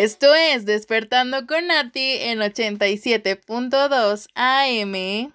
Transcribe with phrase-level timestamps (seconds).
[0.00, 5.30] Esto es Despertando con Nati en 87.2 AM.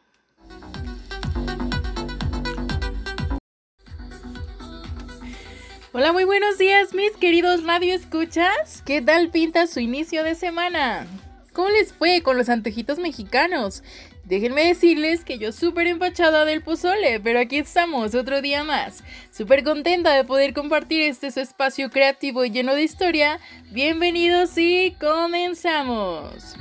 [5.94, 8.82] Hola, muy buenos días, mis queridos radio escuchas.
[8.84, 11.06] ¿Qué tal pinta su inicio de semana?
[11.54, 13.84] ¿Cómo les fue con los antojitos mexicanos?
[14.26, 19.04] Déjenme decirles que yo súper empachada del pozole, pero aquí estamos otro día más.
[19.30, 23.40] Súper contenta de poder compartir este su espacio creativo y lleno de historia.
[23.70, 26.56] Bienvenidos y comenzamos.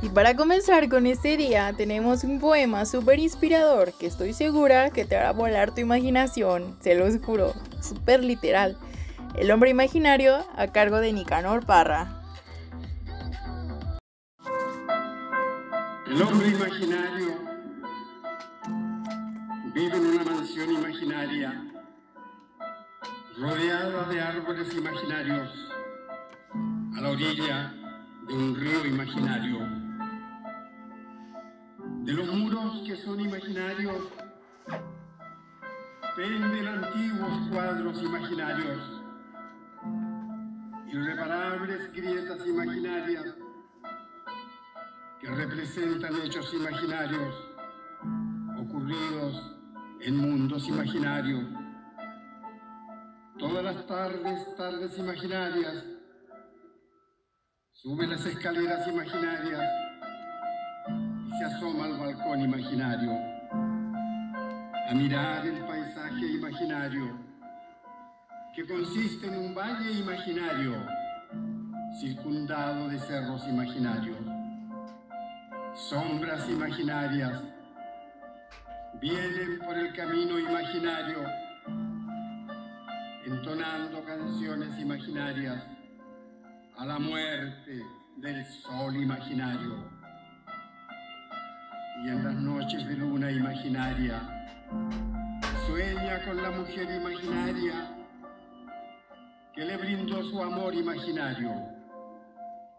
[0.00, 5.04] Y para comenzar con este día tenemos un poema súper inspirador que estoy segura que
[5.04, 8.76] te hará volar tu imaginación, se los juro, súper literal.
[9.34, 12.22] El hombre imaginario a cargo de Nicanor Parra.
[16.06, 17.28] El hombre imaginario
[19.74, 21.64] vive en una mansión imaginaria,
[23.38, 25.68] rodeada de árboles imaginarios,
[26.94, 27.74] a la orilla
[28.28, 29.58] de un río imaginario.
[32.04, 33.96] De los muros que son imaginarios,
[36.16, 39.01] penden antiguos cuadros imaginarios
[40.92, 43.34] irreparables grietas imaginarias
[45.20, 47.34] que representan hechos imaginarios
[48.60, 49.56] ocurridos
[50.02, 51.44] en mundos imaginarios.
[53.38, 55.84] Todas las tardes, tardes imaginarias,
[57.70, 59.72] sube las escaleras imaginarias
[61.26, 63.12] y se asoma al balcón imaginario
[64.90, 67.31] a mirar el paisaje imaginario
[68.54, 70.74] que consiste en un valle imaginario
[71.98, 74.18] circundado de cerros imaginarios,
[75.74, 77.42] sombras imaginarias
[79.00, 81.24] vienen por el camino imaginario,
[83.24, 85.64] entonando canciones imaginarias
[86.76, 87.82] a la muerte
[88.18, 89.90] del sol imaginario.
[92.04, 94.20] Y en las noches de luna imaginaria,
[95.66, 97.91] sueña con la mujer imaginaria
[99.54, 101.52] que le brindó su amor imaginario.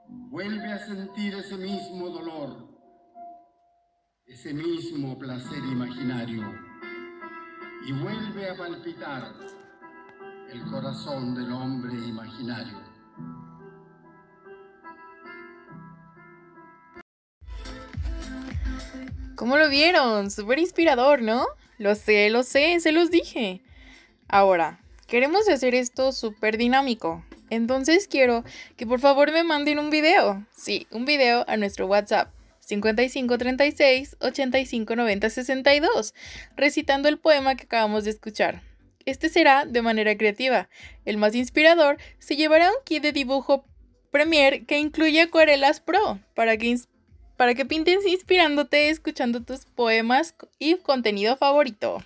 [0.08, 2.68] Vuelve a sentir ese mismo dolor,
[4.26, 6.44] ese mismo placer imaginario
[7.86, 9.34] y vuelve a palpitar
[10.50, 12.80] el corazón del hombre imaginario.
[19.36, 20.32] ¿Cómo lo vieron?
[20.32, 21.46] Súper inspirador, ¿no?
[21.78, 23.62] Lo sé, lo sé, se los dije.
[24.30, 27.24] Ahora, Queremos hacer esto súper dinámico.
[27.50, 28.44] Entonces quiero
[28.78, 30.46] que por favor me manden un video.
[30.56, 36.14] Sí, un video a nuestro WhatsApp 5536 8590 62,
[36.56, 38.64] recitando el poema que acabamos de escuchar.
[39.06, 40.70] Este será de manera creativa.
[41.06, 43.66] El más inspirador se llevará un kit de dibujo
[44.12, 46.80] Premiere que incluye acuarelas Pro para que,
[47.36, 52.04] para que pintes inspirándote escuchando tus poemas y contenido favorito.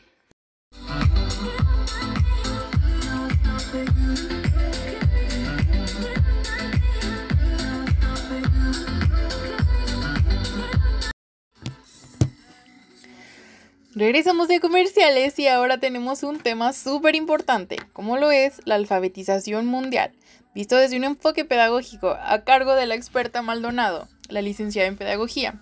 [13.97, 19.65] Regresamos de comerciales y ahora tenemos un tema súper importante, como lo es la alfabetización
[19.65, 20.11] mundial,
[20.53, 25.59] visto desde un enfoque pedagógico a cargo de la experta Maldonado, la licenciada en pedagogía.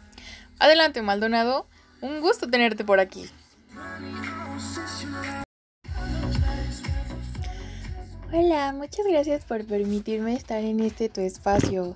[0.59, 1.69] Adelante Maldonado,
[2.01, 3.29] un gusto tenerte por aquí.
[8.34, 11.96] Hola, muchas gracias por permitirme estar en este tu espacio.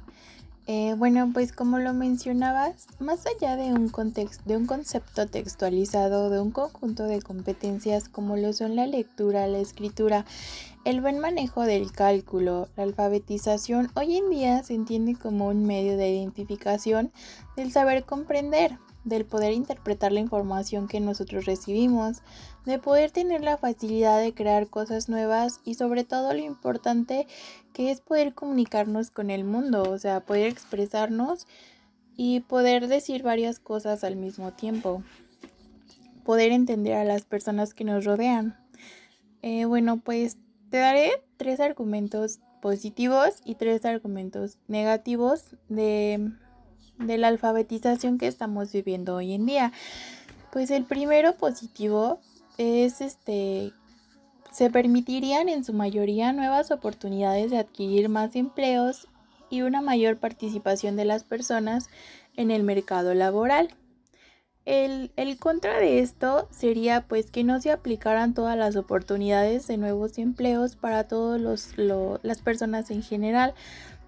[0.72, 6.30] Eh, bueno, pues como lo mencionabas, más allá de un, contexto, de un concepto textualizado,
[6.30, 10.26] de un conjunto de competencias como lo son la lectura, la escritura,
[10.86, 15.98] el buen manejo del cálculo, la alfabetización, hoy en día se entiende como un medio
[15.98, 17.12] de identificación
[17.56, 18.78] del saber comprender,
[19.10, 22.22] del poder interpretar la información que nosotros recibimos,
[22.66, 27.28] de poder tener la facilidad de crear cosas nuevas y sobre todo lo importante
[27.74, 31.48] que es poder comunicarnos con el mundo, o sea, poder expresarnos
[32.16, 35.04] y poder decir varias cosas al mismo tiempo,
[36.24, 38.58] poder entender a las personas que nos rodean.
[39.42, 40.38] Eh, bueno, pues
[40.70, 46.32] te daré tres argumentos positivos y tres argumentos negativos de
[47.00, 49.72] de la alfabetización que estamos viviendo hoy en día.
[50.52, 52.20] Pues el primero positivo
[52.58, 53.74] es este
[54.52, 59.08] se permitirían en su mayoría nuevas oportunidades de adquirir más empleos
[59.50, 61.88] y una mayor participación de las personas
[62.36, 63.70] en el mercado laboral.
[64.66, 70.18] el, contra de esto sería pues que no se aplicaran todas las oportunidades de nuevos
[70.18, 71.42] empleos para todas
[72.24, 73.54] las personas en general,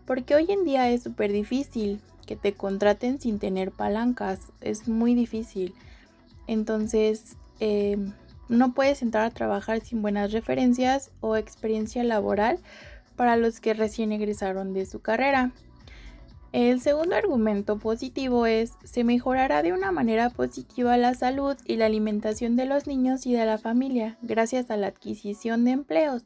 [0.05, 5.15] porque hoy en día es súper difícil que te contraten sin tener palancas, es muy
[5.15, 5.73] difícil.
[6.47, 7.97] Entonces, eh,
[8.49, 12.59] no puedes entrar a trabajar sin buenas referencias o experiencia laboral
[13.15, 15.51] para los que recién egresaron de su carrera.
[16.51, 21.85] El segundo argumento positivo es, se mejorará de una manera positiva la salud y la
[21.85, 26.23] alimentación de los niños y de la familia gracias a la adquisición de empleos.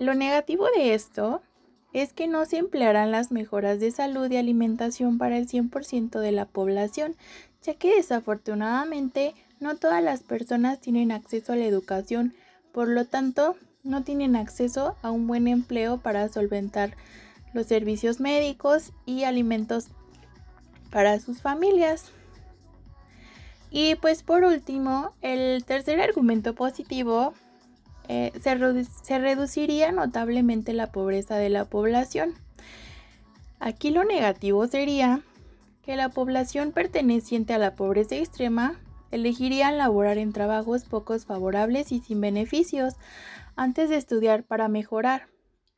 [0.00, 1.40] Lo negativo de esto
[2.02, 6.30] es que no se emplearán las mejoras de salud y alimentación para el 100% de
[6.30, 7.16] la población,
[7.62, 12.34] ya que desafortunadamente no todas las personas tienen acceso a la educación,
[12.70, 16.94] por lo tanto, no tienen acceso a un buen empleo para solventar
[17.54, 19.88] los servicios médicos y alimentos
[20.90, 22.12] para sus familias.
[23.70, 27.32] Y pues por último, el tercer argumento positivo
[28.08, 28.58] eh, se,
[29.04, 32.34] se reduciría notablemente la pobreza de la población.
[33.58, 35.22] Aquí lo negativo sería
[35.82, 38.78] que la población perteneciente a la pobreza extrema
[39.10, 42.94] elegirían laborar en trabajos pocos favorables y sin beneficios
[43.54, 45.28] antes de estudiar para mejorar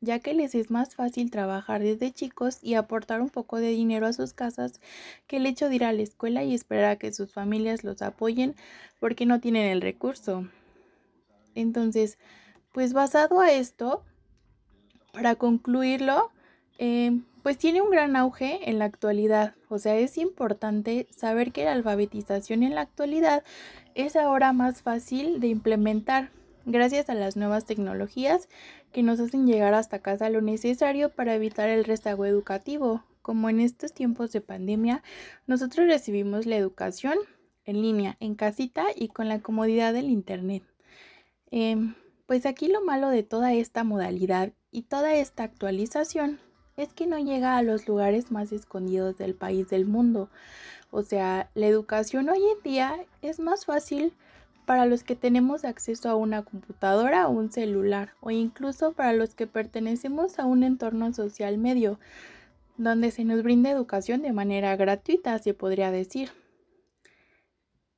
[0.00, 4.06] ya que les es más fácil trabajar desde chicos y aportar un poco de dinero
[4.06, 4.80] a sus casas
[5.26, 8.02] que el hecho de ir a la escuela y esperar a que sus familias los
[8.02, 8.54] apoyen
[9.00, 10.46] porque no tienen el recurso.
[11.60, 12.18] Entonces,
[12.72, 14.04] pues basado a esto,
[15.12, 16.30] para concluirlo,
[16.78, 19.54] eh, pues tiene un gran auge en la actualidad.
[19.68, 23.42] O sea, es importante saber que la alfabetización en la actualidad
[23.94, 26.30] es ahora más fácil de implementar
[26.66, 28.48] gracias a las nuevas tecnologías
[28.92, 33.02] que nos hacen llegar hasta casa lo necesario para evitar el rezago educativo.
[33.22, 35.02] Como en estos tiempos de pandemia,
[35.46, 37.18] nosotros recibimos la educación
[37.64, 40.62] en línea, en casita y con la comodidad del Internet.
[41.50, 41.94] Em,
[42.26, 46.40] pues aquí lo malo de toda esta modalidad y toda esta actualización
[46.76, 50.28] es que no llega a los lugares más escondidos del país del mundo.
[50.90, 54.12] O sea, la educación hoy en día es más fácil
[54.64, 59.34] para los que tenemos acceso a una computadora o un celular o incluso para los
[59.34, 61.98] que pertenecemos a un entorno social medio
[62.76, 66.30] donde se nos brinda educación de manera gratuita, se podría decir.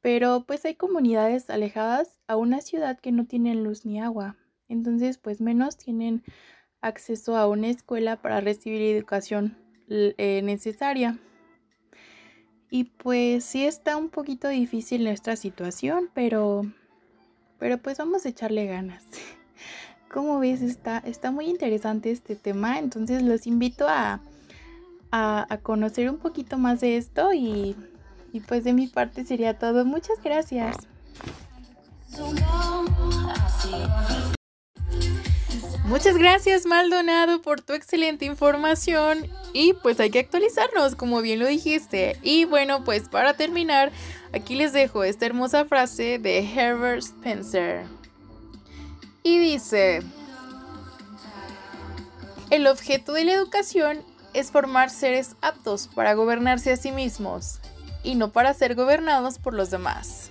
[0.01, 4.37] Pero pues hay comunidades alejadas a una ciudad que no tienen luz ni agua,
[4.69, 6.23] entonces pues menos tienen
[6.81, 9.59] acceso a una escuela para recibir educación
[9.89, 11.19] eh, necesaria.
[12.71, 16.63] Y pues sí está un poquito difícil nuestra situación, pero,
[17.59, 19.05] pero pues vamos a echarle ganas.
[20.13, 24.21] Como ves, está, está muy interesante este tema, entonces los invito a,
[25.11, 27.77] a, conocer un poquito más de esto y,
[28.33, 29.85] y pues de mi parte sería todo.
[29.85, 30.77] Muchas gracias.
[35.85, 41.47] Muchas gracias Maldonado por tu excelente información y pues hay que actualizarnos como bien lo
[41.47, 42.17] dijiste.
[42.23, 43.91] Y bueno pues para terminar
[44.33, 47.87] aquí les dejo esta hermosa frase de Herbert Spencer.
[49.23, 50.03] Y dice,
[52.51, 57.61] el objeto de la educación es formar seres aptos para gobernarse a sí mismos
[58.03, 60.31] y no para ser gobernados por los demás.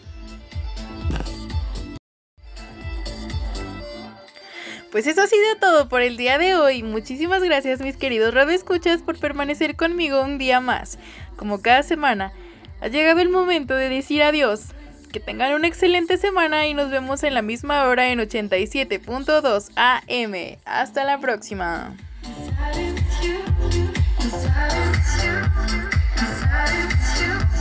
[4.92, 6.82] Pues eso ha sido todo por el día de hoy.
[6.82, 10.98] Muchísimas gracias mis queridos radioescuchas por permanecer conmigo un día más.
[11.36, 12.34] Como cada semana,
[12.82, 14.70] ha llegado el momento de decir adiós.
[15.12, 20.60] Que tengan una excelente semana y nos vemos en la misma hora en 87.2 AM.
[20.66, 21.96] Hasta la próxima.